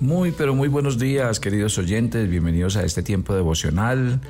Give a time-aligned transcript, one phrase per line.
[0.00, 2.28] Muy, pero muy buenos días, queridos oyentes.
[2.28, 4.20] Bienvenidos a este tiempo devocional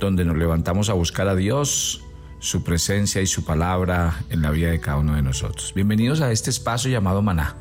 [0.00, 2.02] donde nos levantamos a buscar a Dios,
[2.38, 5.72] su presencia y su palabra en la vida de cada uno de nosotros.
[5.74, 7.54] Bienvenidos a este espacio llamado Maná,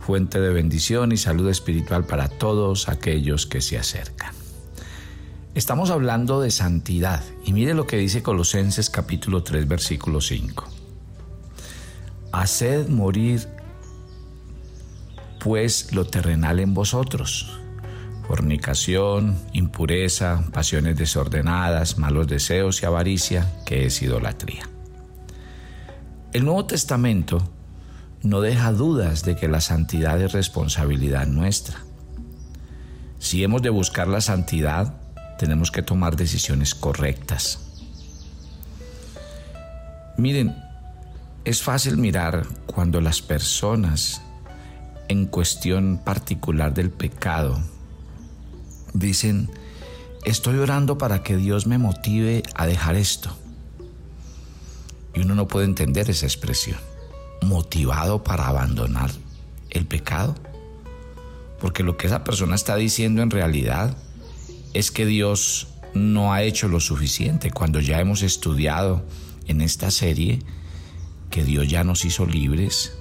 [0.00, 4.32] fuente de bendición y salud espiritual para todos aquellos que se acercan.
[5.54, 10.66] Estamos hablando de santidad y mire lo que dice Colosenses capítulo 3 versículo 5.
[12.32, 13.57] Haced morir
[15.38, 17.58] pues lo terrenal en vosotros.
[18.26, 24.68] Fornicación, impureza, pasiones desordenadas, malos deseos y avaricia, que es idolatría.
[26.32, 27.50] El Nuevo Testamento
[28.22, 31.78] no deja dudas de que la santidad es responsabilidad nuestra.
[33.18, 35.00] Si hemos de buscar la santidad,
[35.38, 37.60] tenemos que tomar decisiones correctas.
[40.18, 40.56] Miren,
[41.44, 44.20] es fácil mirar cuando las personas
[45.08, 47.60] en cuestión particular del pecado.
[48.92, 49.50] Dicen,
[50.24, 53.36] estoy orando para que Dios me motive a dejar esto.
[55.14, 56.78] Y uno no puede entender esa expresión.
[57.42, 59.10] Motivado para abandonar
[59.70, 60.34] el pecado.
[61.60, 63.96] Porque lo que esa persona está diciendo en realidad
[64.74, 67.50] es que Dios no ha hecho lo suficiente.
[67.50, 69.04] Cuando ya hemos estudiado
[69.46, 70.40] en esta serie
[71.30, 72.92] que Dios ya nos hizo libres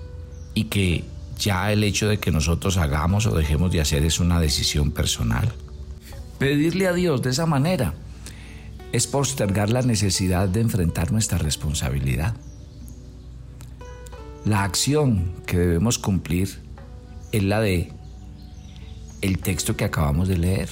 [0.53, 1.03] y que
[1.37, 5.53] ya el hecho de que nosotros hagamos o dejemos de hacer es una decisión personal.
[6.39, 7.93] Pedirle a Dios de esa manera
[8.91, 12.35] es postergar la necesidad de enfrentar nuestra responsabilidad.
[14.45, 16.59] La acción que debemos cumplir
[17.31, 17.91] es la de
[19.21, 20.69] el texto que acabamos de leer.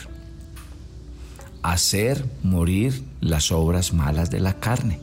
[1.62, 5.00] Hacer morir las obras malas de la carne.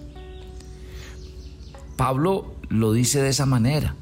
[1.97, 3.97] Pablo lo dice de esa manera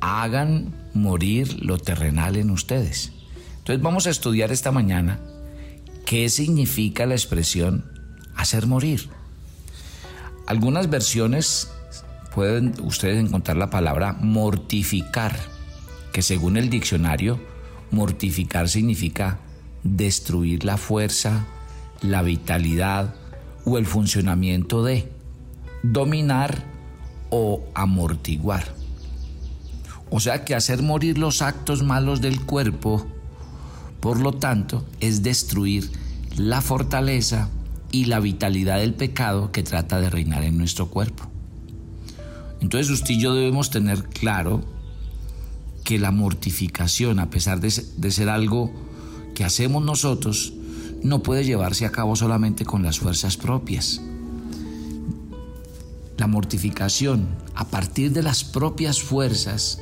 [0.00, 3.12] hagan morir lo terrenal en ustedes.
[3.58, 5.20] Entonces vamos a estudiar esta mañana
[6.06, 7.84] qué significa la expresión
[8.34, 9.10] hacer morir.
[10.46, 11.70] Algunas versiones
[12.34, 15.36] pueden ustedes encontrar la palabra mortificar,
[16.12, 17.38] que según el diccionario,
[17.90, 19.40] mortificar significa
[19.82, 21.46] destruir la fuerza,
[22.00, 23.14] la vitalidad
[23.64, 25.12] o el funcionamiento de,
[25.82, 26.64] dominar
[27.30, 28.77] o amortiguar.
[30.10, 33.06] O sea que hacer morir los actos malos del cuerpo,
[34.00, 35.90] por lo tanto, es destruir
[36.36, 37.48] la fortaleza
[37.90, 41.24] y la vitalidad del pecado que trata de reinar en nuestro cuerpo.
[42.60, 44.64] Entonces usted y yo debemos tener claro
[45.84, 48.70] que la mortificación, a pesar de, ser algo
[49.34, 50.52] que hacemos nosotros,
[51.02, 54.00] no puede llevarse a cabo solamente con las fuerzas propias.
[56.16, 59.80] La mortificación, a partir de las propias fuerzas,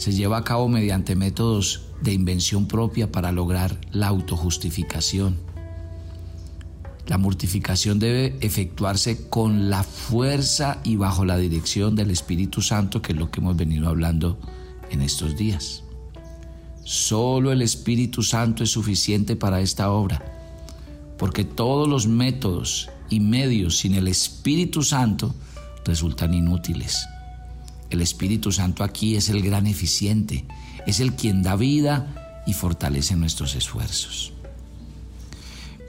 [0.00, 5.36] se lleva a cabo mediante métodos de invención propia para lograr la autojustificación.
[7.06, 13.12] La mortificación debe efectuarse con la fuerza y bajo la dirección del Espíritu Santo, que
[13.12, 14.38] es lo que hemos venido hablando
[14.90, 15.84] en estos días.
[16.82, 20.24] Solo el Espíritu Santo es suficiente para esta obra,
[21.18, 25.34] porque todos los métodos y medios sin el Espíritu Santo
[25.84, 27.04] resultan inútiles.
[27.90, 30.44] El Espíritu Santo aquí es el gran eficiente,
[30.86, 34.32] es el quien da vida y fortalece nuestros esfuerzos.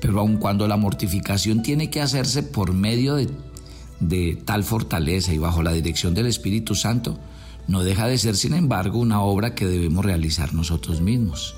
[0.02, 3.16] Pero aun cuando la mortificación tiene que hacerse por medio
[4.00, 7.20] de, tal fortaleza y bajo la dirección del Espíritu Santo,
[7.68, 11.56] no deja de ser, sin embargo, una obra que debemos realizar nosotros mismos.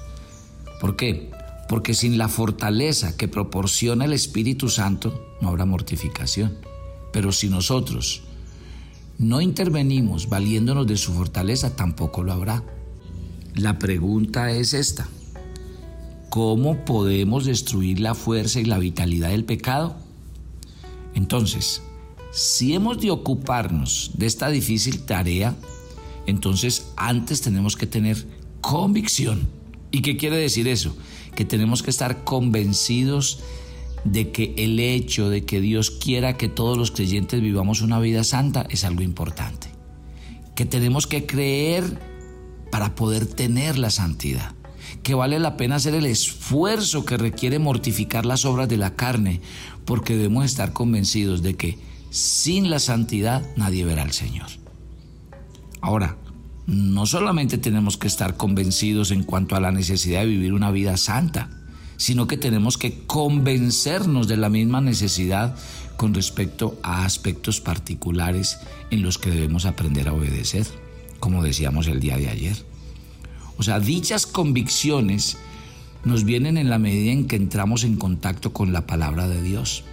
[0.81, 1.31] ¿Por qué?
[1.69, 6.57] Porque sin la fortaleza que proporciona el Espíritu Santo no habrá mortificación.
[7.13, 8.23] Pero si nosotros
[9.17, 12.63] no intervenimos valiéndonos de su fortaleza, tampoco lo habrá.
[13.55, 15.07] La pregunta es esta.
[16.29, 19.95] ¿Cómo podemos destruir la fuerza y la vitalidad del pecado?
[21.13, 21.83] Entonces,
[22.31, 25.55] si hemos de ocuparnos de esta difícil tarea,
[26.25, 28.25] entonces antes tenemos que tener
[28.61, 29.47] convicción.
[29.91, 30.95] ¿Y qué quiere decir eso?
[31.35, 33.41] Que tenemos que estar convencidos
[34.05, 38.23] de que el hecho de que Dios quiera que todos los creyentes vivamos una vida
[38.23, 39.67] santa es algo importante.
[40.55, 41.99] Que tenemos que creer
[42.71, 44.53] para poder tener la santidad.
[45.03, 49.41] Que vale la pena hacer el esfuerzo que requiere mortificar las obras de la carne,
[49.85, 51.77] porque debemos estar convencidos de que
[52.09, 54.47] sin la santidad nadie verá al Señor.
[55.81, 56.17] Ahora,
[56.65, 60.95] no solamente tenemos que estar convencidos en cuanto a la necesidad de vivir una vida
[60.95, 61.49] santa,
[62.03, 65.55] sino que tenemos que convencernos de la misma necesidad
[65.95, 68.59] con respecto a aspectos particulares
[68.91, 70.67] en los que debemos aprender a obedecer,
[71.21, 72.57] como decíamos el día de ayer.
[73.55, 75.37] O sea, dichas convicciones
[76.03, 79.85] nos vienen en la medida en que entramos en contacto con la palabra de Dios.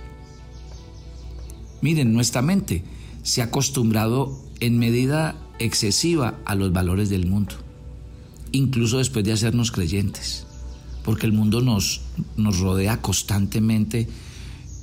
[1.80, 2.82] Miren, nuestra mente
[3.22, 7.54] se ha acostumbrado en medida excesiva a los valores del mundo,
[8.50, 10.48] incluso después de hacernos creyentes,
[11.05, 12.02] porque el mundo nos,
[12.37, 14.08] nos rodea constantemente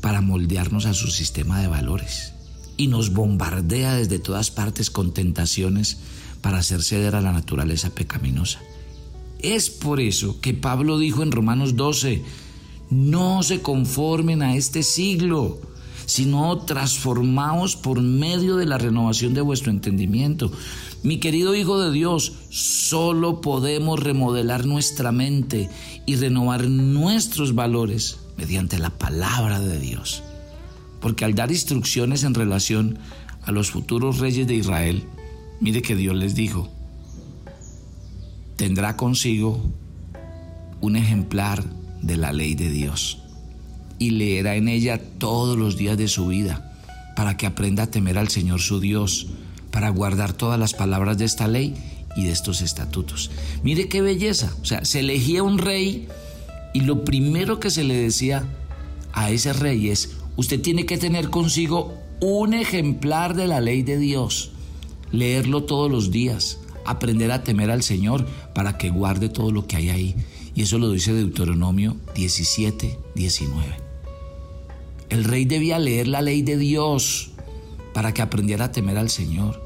[0.02, 2.34] para moldearnos a su sistema de valores
[2.78, 5.98] y nos bombardea desde todas partes con tentaciones
[6.42, 8.60] para hacer ceder a la naturaleza pecaminosa.
[9.40, 12.24] Es por eso que Pablo dijo en Romanos 12,
[12.90, 15.60] no se conformen a este siglo,
[16.08, 20.52] sino transformaos por medio de la renovación de vuestro entendimiento.
[21.04, 25.70] Mi querido Hijo de Dios, solo podemos remodelar nuestra mente
[26.06, 30.24] y renovar nuestros valores mediante la palabra de Dios.
[31.02, 33.00] Porque al dar instrucciones en relación
[33.44, 35.04] a los futuros reyes de Israel,
[35.60, 36.70] mire que Dios les dijo,
[38.56, 39.62] tendrá consigo
[40.80, 41.66] un ejemplar
[42.02, 43.27] de la ley de Dios
[44.00, 46.74] y leerá en ella todos los días de su vida,
[47.16, 49.28] para que aprenda a temer al Señor su Dios,
[49.72, 51.76] para guardar todas las palabras de esta ley
[52.16, 53.32] y de estos estatutos.
[53.64, 56.08] Mire qué belleza, o sea, se elegía un rey
[56.74, 58.44] y lo primero que se le decía
[59.14, 63.98] a ese rey es, usted tiene que tener consigo un ejemplar de la ley de
[63.98, 64.52] Dios,
[65.12, 69.76] leerlo todos los días, aprender a temer al Señor para que guarde todo lo que
[69.76, 70.16] hay ahí.
[70.56, 73.87] Y eso lo dice Deuteronomio 17, 19.
[75.10, 77.32] El rey debía leer la ley de Dios
[77.94, 79.62] para que aprendiera a temer al Señor.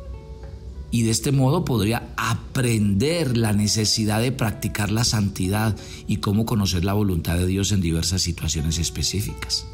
[0.91, 5.75] Y de este modo podría aprender la necesidad de practicar la santidad
[6.07, 9.65] y cómo conocer la voluntad de Dios en diversas situaciones específicas.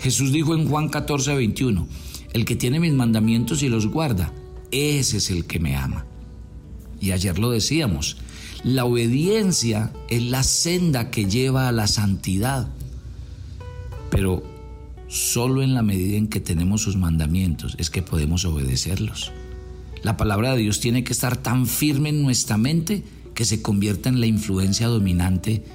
[0.00, 1.86] Jesús dijo en Juan 14, 21,
[2.32, 4.32] el que tiene mis mandamientos y los guarda,
[4.72, 6.06] ese es el que me ama.
[7.00, 8.16] Y ayer lo decíamos,
[8.64, 12.68] la obediencia es la senda que lleva a la santidad.
[14.10, 14.42] Pero
[15.12, 19.30] Solo en la medida en que tenemos sus mandamientos es que podemos obedecerlos.
[20.02, 23.04] La palabra de Dios tiene que estar tan firme en nuestra mente
[23.34, 25.66] que se convierta en la influencia dominante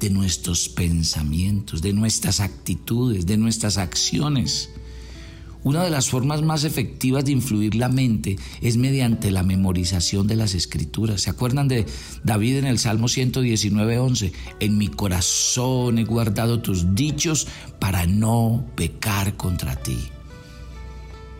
[0.00, 4.70] de nuestros pensamientos, de nuestras actitudes, de nuestras acciones.
[5.66, 10.36] Una de las formas más efectivas de influir la mente es mediante la memorización de
[10.36, 11.22] las escrituras.
[11.22, 11.86] ¿Se acuerdan de
[12.22, 14.32] David en el Salmo 119, 11?
[14.60, 17.48] En mi corazón he guardado tus dichos
[17.80, 19.98] para no pecar contra ti.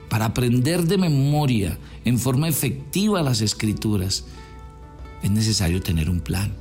[0.09, 4.25] Para aprender de memoria en forma efectiva las escrituras
[5.23, 6.53] es necesario tener un plan.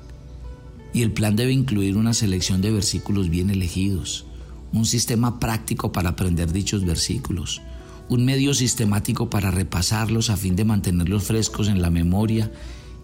[0.93, 4.27] Y el plan debe incluir una selección de versículos bien elegidos
[4.75, 7.61] un sistema práctico para aprender dichos versículos,
[8.09, 12.51] un medio sistemático para repasarlos a fin de mantenerlos frescos en la memoria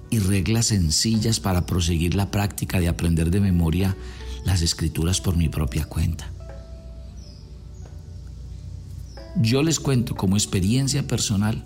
[0.09, 3.95] y reglas sencillas para proseguir la práctica de aprender de memoria
[4.43, 6.29] las escrituras por mi propia cuenta.
[9.37, 11.63] Yo les cuento como experiencia personal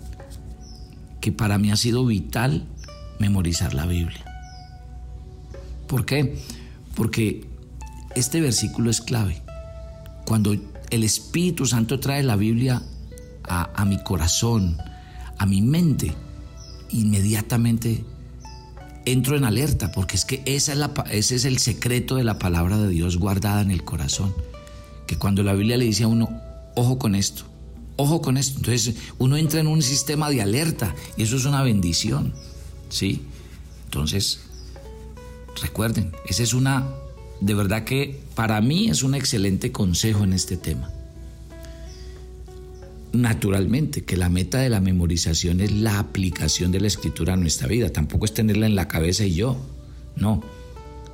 [1.20, 2.64] que para mí ha sido vital
[3.18, 4.24] memorizar la Biblia.
[5.88, 6.38] ¿Por qué?
[6.94, 7.44] Porque
[8.14, 9.45] este versículo es clave.
[10.26, 10.52] Cuando
[10.90, 12.82] el Espíritu Santo trae la Biblia
[13.44, 14.76] a, mi corazón,
[15.38, 16.12] a mi mente,
[16.90, 18.04] inmediatamente
[19.04, 20.80] entro en alerta, porque es que esa es
[21.10, 24.34] ese es el secreto de la palabra de Dios guardada en el corazón.
[25.06, 26.28] Que cuando la Biblia le dice a uno,
[26.74, 27.44] ojo con esto,
[27.94, 31.62] ojo con esto, entonces uno entra en un sistema de alerta y eso es una
[31.62, 32.34] bendición,
[32.88, 33.22] ¿sí?
[33.84, 34.40] Entonces,
[35.62, 36.84] recuerden, esa es una
[37.40, 40.90] de verdad que para mí es un excelente consejo en este tema.
[43.12, 47.66] Naturalmente que la meta de la memorización es la aplicación de la escritura a nuestra
[47.66, 49.56] vida, tampoco es tenerla en la cabeza y yo,
[50.16, 50.42] no,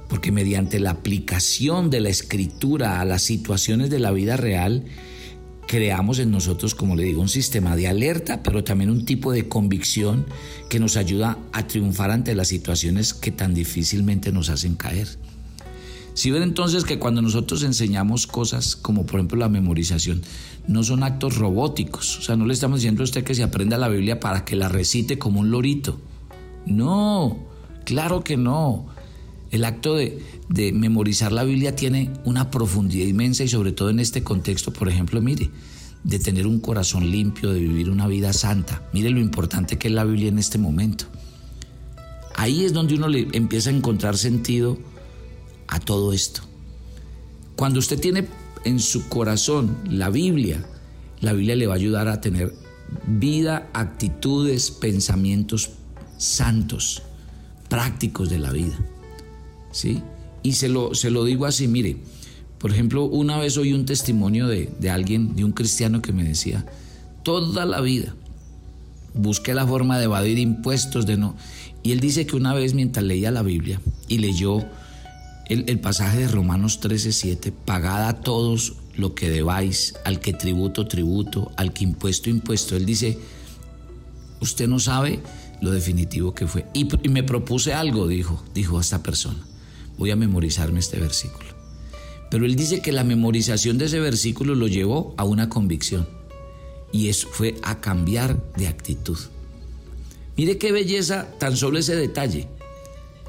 [0.09, 4.85] porque mediante la aplicación de la escritura a las situaciones de la vida real,
[5.67, 9.49] creamos en nosotros, como le digo, un sistema de alerta, pero también un tipo de
[9.49, 10.27] convicción
[10.69, 15.09] que nos ayuda a triunfar ante las situaciones que tan difícilmente nos hacen caer.
[16.15, 20.23] Si ven entonces que cuando nosotros enseñamos cosas como por ejemplo la memorización,
[20.69, 23.79] no son actos robóticos, o sea, no le estamos diciendo a usted que se aprenda
[23.79, 26.01] la Biblia para que la recite como un lorito.
[26.67, 27.39] No,
[27.85, 28.87] claro que no.
[29.51, 34.01] El acto de, de memorizar la Biblia tiene una profundidad inmensa y sobre todo en
[34.01, 35.51] este contexto, por ejemplo, mire,
[36.05, 38.83] de tener un corazón limpio, de vivir una vida santa.
[38.93, 41.07] Mire lo importante que es la Biblia en este momento.
[42.35, 44.79] Ahí es donde uno le empieza a encontrar sentido
[45.73, 46.43] a todo esto.
[47.57, 48.29] Cuando usted tiene
[48.65, 50.63] en su corazón la Biblia,
[51.21, 52.53] la Biblia le va a ayudar a tener
[53.07, 55.71] vida, actitudes, pensamientos
[56.19, 57.03] santos,
[57.71, 58.79] prácticos de la vida.
[59.71, 60.03] ¿Sí?
[60.43, 61.97] Y se lo, se lo digo así, mire,
[62.59, 66.25] por ejemplo, una vez oí un testimonio de, de alguien, de un cristiano que me
[66.25, 66.67] decía,
[67.23, 68.15] toda la vida
[69.15, 71.35] busqué la forma de evadir impuestos, de no.
[71.83, 74.65] Y él dice que una vez mientras leía la Biblia y leyó
[75.49, 81.53] el, pasaje de Romanos 13:7, pagad a todos lo que debáis, al que tributo, tributo,
[81.57, 82.77] al que impuesto, impuesto.
[82.77, 83.19] Él dice,
[84.41, 85.21] usted no sabe
[85.61, 86.67] lo definitivo que fue.
[86.75, 89.39] Y, y me propuse algo, dijo, dijo esta persona.
[89.99, 91.47] Voy a memorizarme este versículo.
[92.31, 96.09] Pero él dice que la memorización de ese versículo lo llevó a una convicción
[96.93, 99.19] y eso fue a cambiar de actitud.
[100.37, 102.49] Mire qué belleza tan solo ese detalle.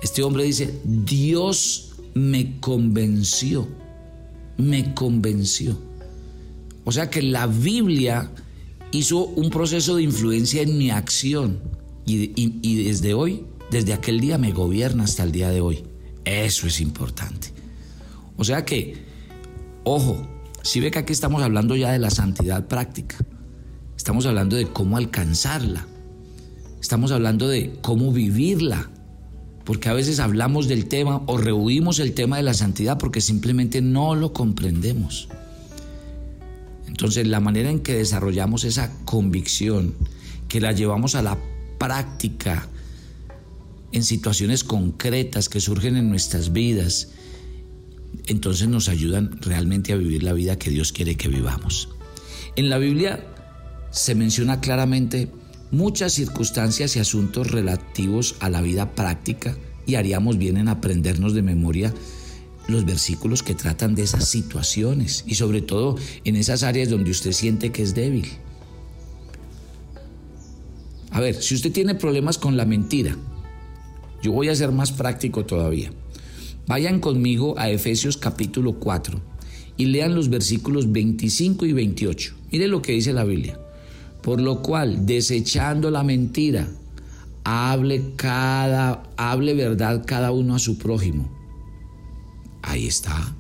[0.02, 3.68] Este hombre dice, Dios me convenció,
[4.58, 5.78] me convenció.
[6.86, 8.32] O sea que la Biblia
[8.92, 11.60] hizo un proceso de influencia en mi acción
[12.06, 15.84] y, y desde hoy, desde aquel día me gobierna hasta el día de hoy.
[16.26, 17.54] Eso es importante.
[18.38, 19.06] O sea que,
[19.84, 20.28] ojo,
[20.64, 23.18] si ve que aquí estamos hablando ya de la santidad práctica.
[23.98, 25.88] Estamos hablando de cómo alcanzarla.
[26.82, 28.90] Estamos hablando de cómo vivirla.
[29.64, 33.82] Porque a veces hablamos del tema o rehuimos el tema de la santidad porque simplemente
[33.82, 35.30] no lo comprendemos.
[36.88, 39.96] Entonces la manera en que desarrollamos esa convicción,
[40.48, 41.38] que la llevamos a la
[41.80, 42.68] práctica
[43.92, 47.10] en situaciones concretas que surgen en nuestras vidas,
[48.28, 51.90] entonces nos ayudan realmente a vivir la vida que Dios quiere que vivamos.
[52.56, 53.26] En la Biblia
[53.92, 55.30] se menciona claramente
[55.74, 61.42] muchas circunstancias y asuntos relativos a la vida práctica y haríamos bien en aprendernos de
[61.42, 61.92] memoria
[62.68, 67.32] los versículos que tratan de esas situaciones y sobre todo en esas áreas donde usted
[67.32, 68.28] siente que es débil.
[71.10, 73.18] A ver, si usted tiene problemas con la mentira,
[74.22, 75.92] yo voy a ser más práctico todavía.
[76.68, 79.20] Vayan conmigo a Efesios capítulo 4
[79.76, 82.36] y lean los versículos 25 y 28.
[82.52, 83.60] Mire lo que dice la Biblia.
[84.24, 86.68] Por lo cual, desechando la mentira,
[87.44, 91.30] hable cada hable verdad cada uno a su prójimo.
[92.62, 93.36] Ahí está.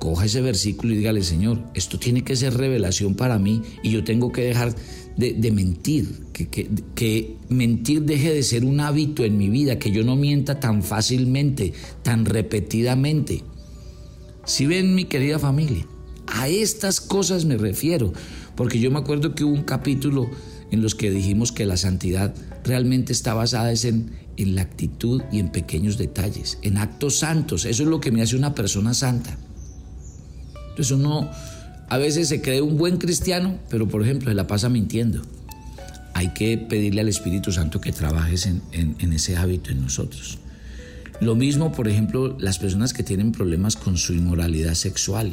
[0.00, 4.02] Coja ese versículo y dígale, Señor, esto tiene que ser revelación para mí y yo
[4.02, 4.74] tengo que dejar
[5.16, 10.02] de, mentir, que, que, mentir deje de ser un hábito en mi vida, que yo
[10.02, 13.44] no mienta tan fácilmente, tan repetidamente.
[14.44, 15.86] Si ven mi querida familia,
[16.32, 18.12] a estas cosas me refiero.
[18.56, 20.30] Porque yo me acuerdo que hubo un capítulo
[20.70, 22.34] en los que dijimos que la santidad
[22.64, 27.64] realmente está basada en, en la actitud y en pequeños detalles, en actos santos.
[27.66, 29.36] Eso es lo que me hace una persona santa.
[30.70, 31.30] Entonces uno
[31.88, 35.22] a veces se cree un buen cristiano, pero por ejemplo se la pasa mintiendo.
[36.14, 40.38] Hay que pedirle al Espíritu Santo que trabajes en, en ese hábito en nosotros.
[41.20, 45.32] Lo mismo, por ejemplo, las personas que tienen problemas con su inmoralidad sexual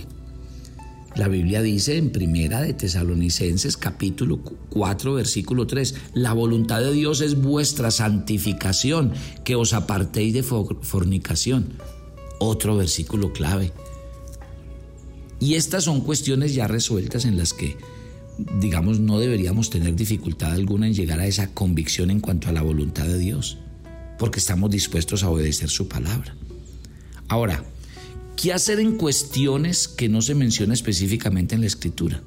[1.20, 7.20] la Biblia dice en Primera de Tesalonicenses capítulo 4 versículo 3, la voluntad de Dios
[7.20, 9.12] es vuestra santificación,
[9.44, 11.74] que os apartéis de fornicación.
[12.40, 13.74] Otro versículo clave.
[15.42, 17.76] Y estas son cuestiones ya resueltas en las que,
[18.62, 22.62] digamos, no deberíamos tener dificultad alguna en llegar a esa convicción en cuanto a la
[22.62, 23.58] voluntad de Dios,
[24.18, 26.34] porque estamos dispuestos a obedecer su palabra.
[27.28, 27.66] Ahora,
[28.42, 32.24] ¿Qué hacer en cuestiones que no se menciona específicamente en la escritura?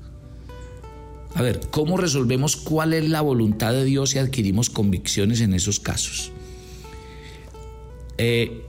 [1.35, 5.81] A ver, ¿cómo resolvemos cuál es la voluntad de Dios y adquirimos convicciones en esos
[5.81, 6.31] casos?
[8.19, 8.67] Eh,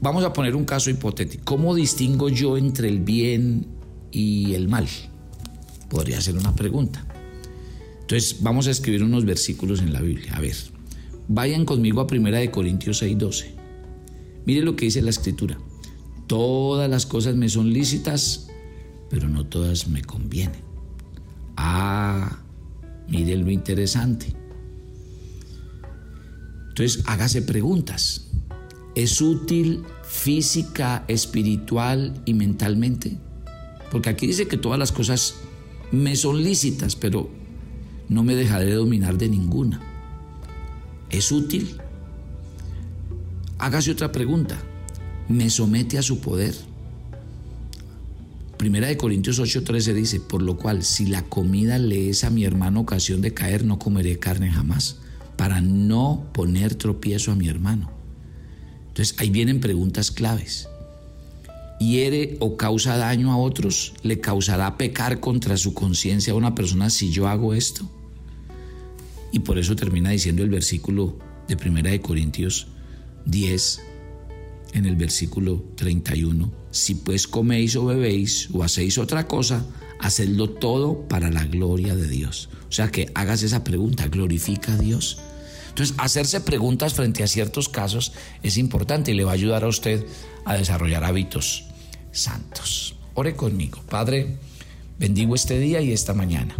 [0.00, 1.44] vamos a poner un caso hipotético.
[1.44, 3.66] ¿Cómo distingo yo entre el bien
[4.10, 4.88] y el mal?
[5.90, 7.04] Podría ser una pregunta.
[8.00, 10.36] Entonces vamos a escribir unos versículos en la Biblia.
[10.36, 10.56] A ver,
[11.28, 13.52] vayan conmigo a 1 Corintios 6:12.
[14.46, 15.58] Mire lo que dice la escritura.
[16.30, 18.46] Todas las cosas me son lícitas,
[19.10, 20.60] pero no todas me convienen.
[21.56, 22.38] Ah,
[23.08, 24.32] mire lo interesante.
[26.68, 28.28] Entonces, hágase preguntas.
[28.94, 33.18] ¿Es útil física, espiritual y mentalmente?
[33.90, 35.34] Porque aquí dice que todas las cosas
[35.90, 37.28] me son lícitas, pero
[38.08, 39.80] no me dejaré dominar de ninguna.
[41.10, 41.76] ¿Es útil?
[43.58, 44.69] Hágase otra pregunta
[45.30, 46.54] me somete a su poder.
[48.56, 52.44] Primera de Corintios 8:13 dice, por lo cual si la comida le es a mi
[52.44, 54.98] hermano ocasión de caer, no comeré carne jamás,
[55.36, 57.90] para no poner tropiezo a mi hermano.
[58.88, 60.68] Entonces ahí vienen preguntas claves.
[61.78, 63.94] ¿Hiere o causa daño a otros?
[64.02, 67.88] ¿Le causará pecar contra su conciencia a una persona si yo hago esto?
[69.32, 71.16] Y por eso termina diciendo el versículo
[71.48, 72.66] de Primera de Corintios
[73.24, 73.80] 10,
[74.72, 76.52] en el versículo 31.
[76.70, 79.66] Si pues coméis o bebéis o hacéis otra cosa,
[80.00, 82.48] hacedlo todo para la gloria de Dios.
[82.68, 85.18] O sea que hagas esa pregunta, ¿glorifica a Dios?
[85.68, 88.12] Entonces, hacerse preguntas frente a ciertos casos
[88.42, 90.04] es importante y le va a ayudar a usted
[90.44, 91.64] a desarrollar hábitos
[92.12, 92.96] santos.
[93.14, 93.80] Ore conmigo.
[93.88, 94.36] Padre,
[94.98, 96.56] bendigo este día y esta mañana.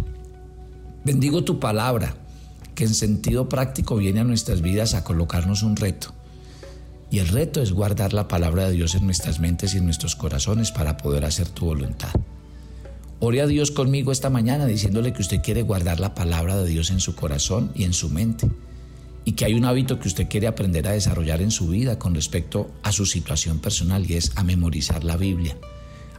[1.03, 2.15] Bendigo tu palabra,
[2.75, 6.13] que en sentido práctico viene a nuestras vidas a colocarnos un reto.
[7.11, 10.15] Y el reto es guardar la palabra de Dios en nuestras mentes y en nuestros
[10.15, 12.09] corazones para poder hacer tu voluntad.
[13.19, 16.89] Ore a Dios conmigo esta mañana diciéndole que usted quiere guardar la palabra de Dios
[16.89, 18.49] en su corazón y en su mente.
[19.25, 22.15] Y que hay un hábito que usted quiere aprender a desarrollar en su vida con
[22.15, 25.55] respecto a su situación personal y es a memorizar la Biblia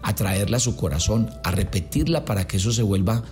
[0.03, 3.23] a traerla a su corazón, a repetirla para que eso se vuelva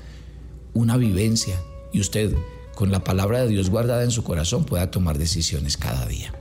[0.72, 1.56] una vivencia
[1.92, 2.34] y usted
[2.74, 6.32] con la palabra de Dios guardada en su corazón pueda tomar decisiones cada día.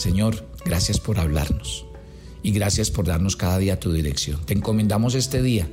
[0.00, 1.84] Señor, gracias por hablarnos
[2.42, 4.40] y gracias por darnos cada día tu dirección.
[4.46, 5.68] Te encomendamos este día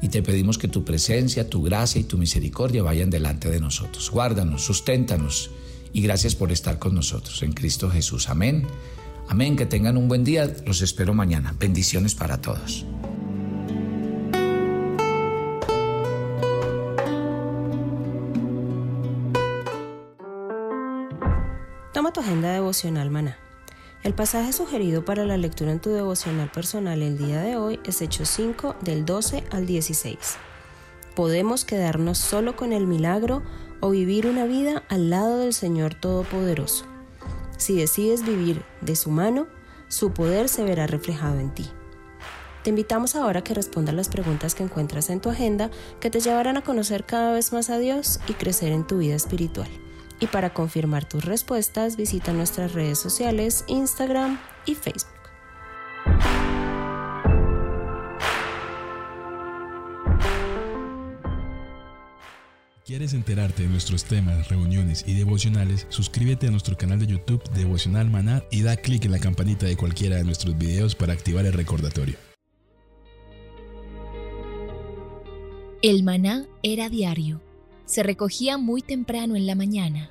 [0.00, 4.12] y te pedimos que tu presencia, tu gracia y tu misericordia vayan delante de nosotros.
[4.12, 5.50] Guárdanos, susténtanos
[5.92, 8.28] y gracias por estar con nosotros en Cristo Jesús.
[8.28, 8.64] Amén.
[9.28, 10.54] Amén, que tengan un buen día.
[10.64, 11.52] Los espero mañana.
[11.58, 12.86] Bendiciones para todos.
[21.92, 23.43] Toma tu agenda devocional maná.
[24.04, 28.02] El pasaje sugerido para la lectura en tu devocional personal el día de hoy es
[28.02, 30.18] Hechos 5 del 12 al 16.
[31.16, 33.42] Podemos quedarnos solo con el milagro
[33.80, 36.84] o vivir una vida al lado del Señor Todopoderoso.
[37.56, 39.46] Si decides vivir de su mano,
[39.88, 41.70] su poder se verá reflejado en ti.
[42.62, 45.70] Te invitamos ahora a que respondas las preguntas que encuentras en tu agenda
[46.00, 49.14] que te llevarán a conocer cada vez más a Dios y crecer en tu vida
[49.14, 49.70] espiritual.
[50.24, 55.10] Y para confirmar tus respuestas, visita nuestras redes sociales, Instagram y Facebook.
[62.86, 65.84] ¿Quieres enterarte de nuestros temas, reuniones y devocionales?
[65.90, 69.76] Suscríbete a nuestro canal de YouTube Devocional Maná y da clic en la campanita de
[69.76, 72.16] cualquiera de nuestros videos para activar el recordatorio.
[75.82, 77.42] El maná era diario
[77.86, 80.10] se recogía muy temprano en la mañana.